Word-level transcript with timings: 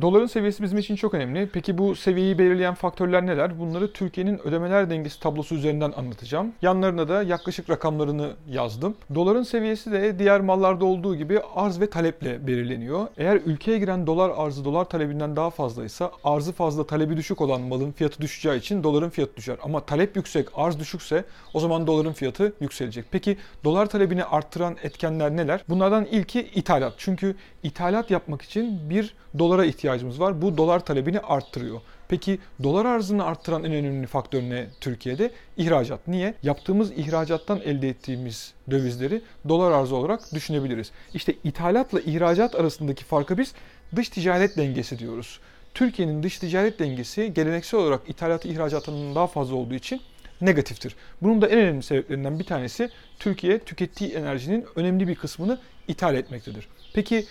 Doların 0.00 0.26
seviyesi 0.26 0.62
bizim 0.62 0.78
için 0.78 0.96
çok 0.96 1.14
önemli. 1.14 1.48
Peki 1.52 1.78
bu 1.78 1.96
seviyeyi 1.96 2.38
belirleyen 2.38 2.74
faktörler 2.74 3.26
neler? 3.26 3.58
Bunları 3.58 3.92
Türkiye'nin 3.92 4.46
ödemeler 4.46 4.90
dengesi 4.90 5.20
tablosu 5.20 5.54
üzerinden 5.54 5.92
anlatacağım. 5.96 6.52
Yanlarına 6.62 7.08
da 7.08 7.22
yaklaşık 7.22 7.70
rakamlarını 7.70 8.30
yazdım. 8.48 8.94
Doların 9.14 9.42
seviyesi 9.42 9.92
de 9.92 10.18
diğer 10.18 10.40
mallarda 10.40 10.84
olduğu 10.84 11.16
gibi 11.16 11.40
arz 11.54 11.80
ve 11.80 11.90
taleple 11.90 12.46
belirleniyor. 12.46 13.06
Eğer 13.16 13.36
ülkeye 13.36 13.78
giren 13.78 14.06
dolar 14.06 14.32
arzı 14.36 14.64
dolar 14.64 14.84
talebinden 14.84 15.36
daha 15.36 15.50
fazlaysa 15.50 16.12
arzı 16.24 16.52
fazla 16.52 16.86
talebi 16.86 17.16
düşük 17.16 17.40
olan 17.40 17.60
malın 17.60 17.92
fiyatı 17.92 18.20
düşeceği 18.20 18.58
için 18.58 18.82
doların 18.82 19.10
fiyatı 19.10 19.36
düşer. 19.36 19.56
Ama 19.62 19.80
talep 19.80 20.16
yüksek 20.16 20.46
arz 20.54 20.78
düşükse 20.78 21.24
o 21.54 21.60
zaman 21.60 21.86
doların 21.86 22.12
fiyatı 22.12 22.52
yükselecek. 22.60 23.04
Peki 23.10 23.36
dolar 23.64 23.86
talebini 23.86 24.24
arttıran 24.24 24.76
etkenler 24.82 25.36
neler? 25.36 25.64
Bunlardan 25.68 26.04
ilki 26.04 26.40
ithalat. 26.54 26.94
Çünkü 26.96 27.36
ithalat 27.62 28.10
yapmak 28.10 28.42
için 28.42 28.90
bir 28.90 29.14
dolara 29.38 29.64
ihtiyacımız 29.82 30.20
var. 30.20 30.42
Bu 30.42 30.56
dolar 30.56 30.84
talebini 30.84 31.20
arttırıyor. 31.20 31.80
Peki 32.08 32.38
dolar 32.62 32.84
arzını 32.84 33.24
arttıran 33.24 33.64
en 33.64 33.72
önemli 33.72 34.06
faktör 34.06 34.42
ne 34.42 34.66
Türkiye'de? 34.80 35.30
İhracat. 35.56 36.08
Niye? 36.08 36.34
Yaptığımız 36.42 36.92
ihracattan 36.92 37.60
elde 37.60 37.88
ettiğimiz 37.88 38.54
dövizleri 38.70 39.22
dolar 39.48 39.70
arzı 39.70 39.96
olarak 39.96 40.34
düşünebiliriz. 40.34 40.90
İşte 41.14 41.34
ithalatla 41.44 42.00
ihracat 42.00 42.54
arasındaki 42.54 43.04
farkı 43.04 43.38
biz 43.38 43.54
dış 43.96 44.08
ticaret 44.08 44.56
dengesi 44.56 44.98
diyoruz. 44.98 45.40
Türkiye'nin 45.74 46.22
dış 46.22 46.38
ticaret 46.38 46.78
dengesi 46.78 47.34
geleneksel 47.34 47.80
olarak 47.80 48.00
ithalatı 48.08 48.48
ihracatının 48.48 49.14
daha 49.14 49.26
fazla 49.26 49.56
olduğu 49.56 49.74
için 49.74 50.00
negatiftir. 50.40 50.96
Bunun 51.22 51.42
da 51.42 51.48
en 51.48 51.58
önemli 51.58 51.82
sebeplerinden 51.82 52.38
bir 52.38 52.44
tanesi 52.44 52.90
Türkiye 53.18 53.58
tükettiği 53.58 54.12
enerjinin 54.12 54.66
önemli 54.76 55.08
bir 55.08 55.14
kısmını 55.14 55.58
ithal 55.88 56.14
etmektedir. 56.14 56.68
Peki 56.94 57.26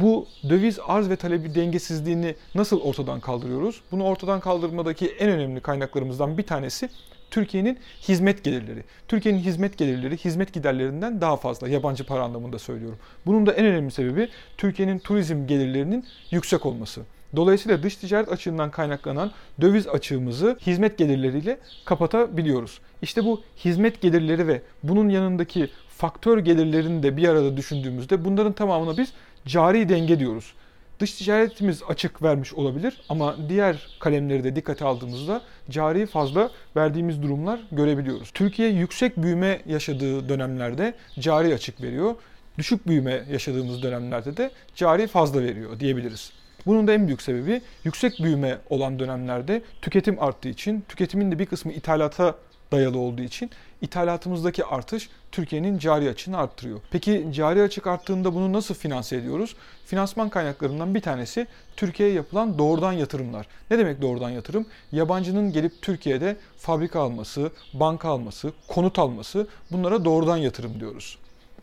bu 0.00 0.26
döviz 0.48 0.78
arz 0.86 1.10
ve 1.10 1.16
talebi 1.16 1.54
dengesizliğini 1.54 2.34
nasıl 2.54 2.80
ortadan 2.80 3.20
kaldırıyoruz? 3.20 3.80
Bunu 3.92 4.04
ortadan 4.04 4.40
kaldırmadaki 4.40 5.06
en 5.06 5.30
önemli 5.30 5.60
kaynaklarımızdan 5.60 6.38
bir 6.38 6.42
tanesi 6.42 6.88
Türkiye'nin 7.30 7.78
hizmet 8.08 8.44
gelirleri. 8.44 8.84
Türkiye'nin 9.08 9.38
hizmet 9.38 9.78
gelirleri 9.78 10.16
hizmet 10.16 10.52
giderlerinden 10.52 11.20
daha 11.20 11.36
fazla 11.36 11.68
yabancı 11.68 12.06
para 12.06 12.22
anlamında 12.22 12.58
söylüyorum. 12.58 12.98
Bunun 13.26 13.46
da 13.46 13.52
en 13.52 13.66
önemli 13.66 13.90
sebebi 13.90 14.28
Türkiye'nin 14.56 14.98
turizm 14.98 15.46
gelirlerinin 15.46 16.04
yüksek 16.30 16.66
olması. 16.66 17.02
Dolayısıyla 17.36 17.82
dış 17.82 17.96
ticaret 17.96 18.32
açığından 18.32 18.70
kaynaklanan 18.70 19.30
döviz 19.60 19.88
açığımızı 19.88 20.58
hizmet 20.66 20.98
gelirleriyle 20.98 21.58
kapatabiliyoruz. 21.84 22.80
İşte 23.02 23.24
bu 23.24 23.42
hizmet 23.64 24.00
gelirleri 24.00 24.46
ve 24.46 24.62
bunun 24.82 25.08
yanındaki 25.08 25.70
faktör 25.88 26.38
gelirlerini 26.38 27.02
de 27.02 27.16
bir 27.16 27.28
arada 27.28 27.56
düşündüğümüzde 27.56 28.24
bunların 28.24 28.52
tamamına 28.52 28.96
biz 28.96 29.12
cari 29.46 29.88
denge 29.88 30.18
diyoruz. 30.18 30.52
Dış 31.00 31.12
ticaretimiz 31.14 31.82
açık 31.88 32.22
vermiş 32.22 32.54
olabilir 32.54 33.00
ama 33.08 33.36
diğer 33.48 33.96
kalemleri 34.00 34.44
de 34.44 34.56
dikkate 34.56 34.84
aldığımızda 34.84 35.42
cari 35.70 36.06
fazla 36.06 36.50
verdiğimiz 36.76 37.22
durumlar 37.22 37.60
görebiliyoruz. 37.72 38.30
Türkiye 38.30 38.68
yüksek 38.68 39.16
büyüme 39.16 39.60
yaşadığı 39.66 40.28
dönemlerde 40.28 40.94
cari 41.20 41.54
açık 41.54 41.82
veriyor. 41.82 42.14
Düşük 42.58 42.88
büyüme 42.88 43.22
yaşadığımız 43.30 43.82
dönemlerde 43.82 44.36
de 44.36 44.50
cari 44.74 45.06
fazla 45.06 45.42
veriyor 45.42 45.80
diyebiliriz. 45.80 46.32
Bunun 46.66 46.86
da 46.86 46.92
en 46.92 47.06
büyük 47.06 47.22
sebebi 47.22 47.62
yüksek 47.84 48.22
büyüme 48.22 48.58
olan 48.70 48.98
dönemlerde 48.98 49.62
tüketim 49.82 50.22
arttığı 50.22 50.48
için, 50.48 50.84
tüketimin 50.88 51.32
de 51.32 51.38
bir 51.38 51.46
kısmı 51.46 51.72
ithalata 51.72 52.34
dayalı 52.72 52.98
olduğu 52.98 53.22
için 53.22 53.50
ithalatımızdaki 53.82 54.64
artış 54.64 55.10
Türkiye'nin 55.32 55.78
cari 55.78 56.10
açığını 56.10 56.38
arttırıyor. 56.38 56.80
Peki 56.90 57.26
cari 57.32 57.62
açık 57.62 57.86
arttığında 57.86 58.34
bunu 58.34 58.52
nasıl 58.52 58.74
finanse 58.74 59.16
ediyoruz? 59.16 59.56
Finansman 59.86 60.28
kaynaklarından 60.28 60.94
bir 60.94 61.00
tanesi 61.00 61.46
Türkiye'ye 61.76 62.14
yapılan 62.14 62.58
doğrudan 62.58 62.92
yatırımlar. 62.92 63.46
Ne 63.70 63.78
demek 63.78 64.02
doğrudan 64.02 64.30
yatırım? 64.30 64.66
Yabancının 64.92 65.52
gelip 65.52 65.82
Türkiye'de 65.82 66.36
fabrika 66.56 67.00
alması, 67.00 67.50
banka 67.74 68.08
alması, 68.08 68.52
konut 68.68 68.98
alması 68.98 69.46
bunlara 69.72 70.04
doğrudan 70.04 70.36
yatırım 70.36 70.80
diyoruz. 70.80 71.18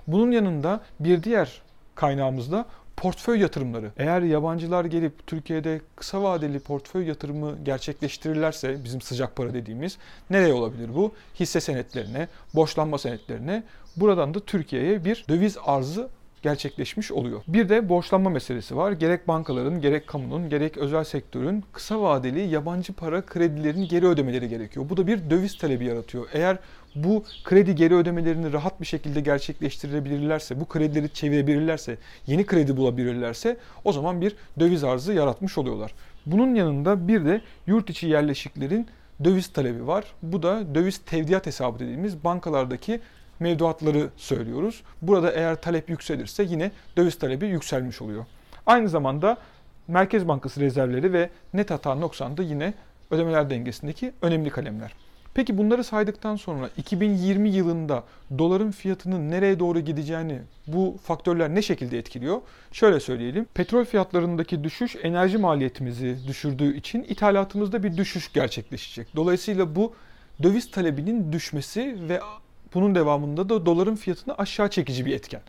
Bunun 0.07 0.31
yanında 0.31 0.81
bir 0.99 1.23
diğer 1.23 1.61
kaynağımız 1.95 2.51
da 2.51 2.65
portföy 3.03 3.39
yatırımları. 3.39 3.91
Eğer 3.97 4.21
yabancılar 4.21 4.85
gelip 4.85 5.27
Türkiye'de 5.27 5.81
kısa 5.95 6.23
vadeli 6.23 6.59
portföy 6.59 7.07
yatırımı 7.07 7.57
gerçekleştirirlerse 7.63 8.83
bizim 8.83 9.01
sıcak 9.01 9.35
para 9.35 9.53
dediğimiz 9.53 9.97
nereye 10.29 10.53
olabilir 10.53 10.89
bu? 10.95 11.13
Hisse 11.39 11.61
senetlerine, 11.61 12.27
borçlanma 12.55 12.97
senetlerine. 12.97 13.63
Buradan 13.95 14.33
da 14.33 14.39
Türkiye'ye 14.39 15.05
bir 15.05 15.25
döviz 15.29 15.57
arzı 15.65 16.09
gerçekleşmiş 16.43 17.11
oluyor. 17.11 17.41
Bir 17.47 17.69
de 17.69 17.89
borçlanma 17.89 18.29
meselesi 18.29 18.77
var. 18.77 18.91
Gerek 18.91 19.27
bankaların, 19.27 19.81
gerek 19.81 20.07
kamunun, 20.07 20.49
gerek 20.49 20.77
özel 20.77 21.03
sektörün 21.03 21.63
kısa 21.71 22.01
vadeli 22.01 22.39
yabancı 22.39 22.93
para 22.93 23.25
kredilerini 23.25 23.87
geri 23.87 24.07
ödemeleri 24.07 24.49
gerekiyor. 24.49 24.89
Bu 24.89 24.97
da 24.97 25.07
bir 25.07 25.29
döviz 25.29 25.57
talebi 25.57 25.85
yaratıyor. 25.85 26.27
Eğer 26.33 26.57
bu 26.95 27.23
kredi 27.43 27.75
geri 27.75 27.95
ödemelerini 27.95 28.53
rahat 28.53 28.81
bir 28.81 28.85
şekilde 28.85 29.21
gerçekleştirebilirlerse, 29.21 30.59
bu 30.59 30.65
kredileri 30.65 31.13
çevirebilirlerse, 31.13 31.97
yeni 32.27 32.45
kredi 32.45 32.77
bulabilirlerse 32.77 33.57
o 33.83 33.93
zaman 33.93 34.21
bir 34.21 34.35
döviz 34.59 34.83
arzı 34.83 35.13
yaratmış 35.13 35.57
oluyorlar. 35.57 35.93
Bunun 36.25 36.55
yanında 36.55 37.07
bir 37.07 37.25
de 37.25 37.41
yurt 37.67 37.89
içi 37.89 38.07
yerleşiklerin 38.07 38.87
döviz 39.23 39.47
talebi 39.47 39.87
var. 39.87 40.05
Bu 40.21 40.43
da 40.43 40.75
döviz 40.75 40.97
tevdiat 40.97 41.45
hesabı 41.45 41.79
dediğimiz 41.79 42.23
bankalardaki 42.23 42.99
mevduatları 43.43 44.09
söylüyoruz. 44.17 44.83
Burada 45.01 45.31
eğer 45.31 45.61
talep 45.61 45.89
yükselirse 45.89 46.43
yine 46.43 46.71
döviz 46.97 47.19
talebi 47.19 47.45
yükselmiş 47.45 48.01
oluyor. 48.01 48.25
Aynı 48.65 48.89
zamanda 48.89 49.37
Merkez 49.87 50.27
Bankası 50.27 50.59
rezervleri 50.61 51.13
ve 51.13 51.29
net 51.53 51.71
hata 51.71 51.95
noksan 51.95 52.37
da 52.37 52.43
yine 52.43 52.73
ödemeler 53.11 53.49
dengesindeki 53.49 54.13
önemli 54.21 54.49
kalemler. 54.49 54.91
Peki 55.33 55.57
bunları 55.57 55.83
saydıktan 55.83 56.35
sonra 56.35 56.69
2020 56.77 57.49
yılında 57.49 58.03
doların 58.37 58.71
fiyatının 58.71 59.31
nereye 59.31 59.59
doğru 59.59 59.79
gideceğini 59.79 60.39
bu 60.67 60.97
faktörler 61.03 61.55
ne 61.55 61.61
şekilde 61.61 61.97
etkiliyor? 61.97 62.41
Şöyle 62.71 62.99
söyleyelim. 62.99 63.45
Petrol 63.53 63.85
fiyatlarındaki 63.85 64.63
düşüş 64.63 64.95
enerji 65.03 65.37
maliyetimizi 65.37 66.17
düşürdüğü 66.27 66.75
için 66.77 67.03
ithalatımızda 67.03 67.83
bir 67.83 67.97
düşüş 67.97 68.33
gerçekleşecek. 68.33 69.07
Dolayısıyla 69.15 69.75
bu 69.75 69.93
döviz 70.43 70.71
talebinin 70.71 71.33
düşmesi 71.33 71.97
ve 72.09 72.19
bunun 72.73 72.95
devamında 72.95 73.49
da 73.49 73.65
doların 73.65 73.95
fiyatını 73.95 74.35
aşağı 74.37 74.69
çekici 74.69 75.05
bir 75.05 75.15
etken. 75.15 75.41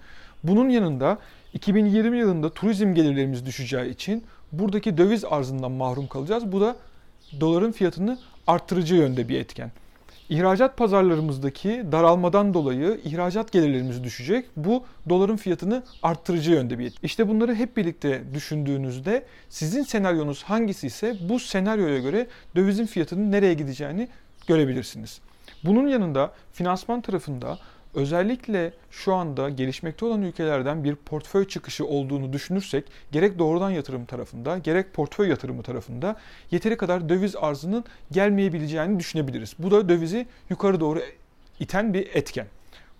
Bunun 0.44 0.68
yanında 0.68 1.18
2020 1.54 2.18
yılında 2.18 2.50
turizm 2.50 2.94
gelirlerimiz 2.94 3.46
düşeceği 3.46 3.90
için 3.90 4.24
buradaki 4.52 4.98
döviz 4.98 5.24
arzından 5.24 5.72
mahrum 5.72 6.06
kalacağız. 6.06 6.52
Bu 6.52 6.60
da 6.60 6.76
doların 7.40 7.72
fiyatını 7.72 8.18
arttırıcı 8.46 8.94
yönde 8.94 9.28
bir 9.28 9.40
etken. 9.40 9.70
İhracat 10.28 10.76
pazarlarımızdaki 10.76 11.84
daralmadan 11.92 12.54
dolayı 12.54 13.00
ihracat 13.04 13.52
gelirlerimiz 13.52 14.04
düşecek. 14.04 14.46
Bu 14.56 14.84
doların 15.08 15.36
fiyatını 15.36 15.82
arttırıcı 16.02 16.50
yönde 16.50 16.78
bir 16.78 16.86
etki. 16.86 17.06
İşte 17.06 17.28
bunları 17.28 17.54
hep 17.54 17.76
birlikte 17.76 18.22
düşündüğünüzde 18.34 19.24
sizin 19.48 19.82
senaryonuz 19.82 20.42
hangisi 20.42 20.86
ise 20.86 21.16
bu 21.28 21.38
senaryoya 21.38 21.98
göre 21.98 22.26
dövizin 22.56 22.86
fiyatının 22.86 23.32
nereye 23.32 23.54
gideceğini 23.54 24.08
görebilirsiniz. 24.46 25.20
Bunun 25.64 25.88
yanında 25.88 26.32
finansman 26.52 27.00
tarafında 27.00 27.58
özellikle 27.94 28.72
şu 28.90 29.14
anda 29.14 29.48
gelişmekte 29.48 30.04
olan 30.04 30.22
ülkelerden 30.22 30.84
bir 30.84 30.94
portföy 30.94 31.48
çıkışı 31.48 31.86
olduğunu 31.86 32.32
düşünürsek 32.32 32.84
gerek 33.12 33.38
doğrudan 33.38 33.70
yatırım 33.70 34.04
tarafında 34.04 34.58
gerek 34.58 34.92
portföy 34.92 35.28
yatırımı 35.28 35.62
tarafında 35.62 36.16
yeteri 36.50 36.76
kadar 36.76 37.08
döviz 37.08 37.36
arzının 37.36 37.84
gelmeyebileceğini 38.10 38.98
düşünebiliriz. 38.98 39.54
Bu 39.58 39.70
da 39.70 39.88
dövizi 39.88 40.26
yukarı 40.50 40.80
doğru 40.80 41.00
iten 41.60 41.94
bir 41.94 42.06
etken. 42.14 42.46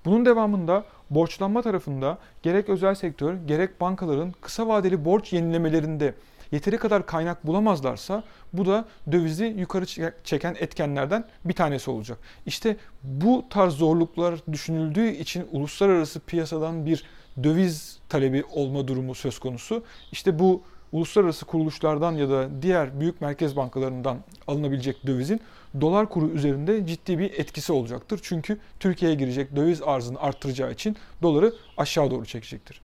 Bunun 0.05 0.27
devamında 0.27 0.85
borçlanma 1.11 1.63
tarafında 1.63 2.19
gerek 2.43 2.69
özel 2.69 2.95
sektör 2.95 3.35
gerek 3.35 3.81
bankaların 3.81 4.35
kısa 4.41 4.69
vadeli 4.69 5.05
borç 5.05 5.33
yenilemelerinde 5.33 6.15
yeteri 6.55 6.79
kadar 6.79 7.07
kaynak 7.07 7.47
bulamazlarsa 7.47 8.25
bu 8.53 8.67
da 8.67 8.85
dövizi 9.13 9.45
yukarı 9.45 10.13
çeken 10.25 10.57
etkenlerden 10.61 11.25
bir 11.45 11.53
tanesi 11.53 11.91
olacak. 11.91 12.19
İşte 12.47 12.77
bu 13.03 13.45
tarz 13.51 13.73
zorluklar 13.75 14.41
düşünüldüğü 14.53 15.09
için 15.09 15.47
uluslararası 15.53 16.21
piyasadan 16.21 16.87
bir 16.87 17.05
döviz 17.45 17.99
talebi 18.09 18.45
olma 18.45 18.89
durumu 18.89 19.15
söz 19.15 19.39
konusu. 19.39 19.85
İşte 20.13 20.39
bu 20.39 20.63
uluslararası 20.93 21.47
kuruluşlardan 21.47 22.13
ya 22.13 22.31
da 22.31 22.63
diğer 22.63 23.01
büyük 23.01 23.21
merkez 23.21 23.57
bankalarından 23.57 24.19
alınabilecek 24.47 25.07
dövizin 25.07 25.41
dolar 25.81 26.09
kuru 26.09 26.29
üzerinde 26.31 26.87
ciddi 26.87 27.19
bir 27.19 27.33
etkisi 27.33 27.73
olacaktır. 27.73 28.21
Çünkü 28.23 28.59
Türkiye'ye 28.81 29.17
girecek 29.17 29.57
döviz 29.57 29.83
arzını 29.83 30.21
arttıracağı 30.21 30.73
için 30.73 30.97
doları 31.23 31.53
aşağı 31.77 32.11
doğru 32.11 32.27
çekecektir. 32.27 32.81